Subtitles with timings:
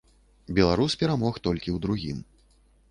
[0.59, 2.17] Беларус перамог толькі ў другім.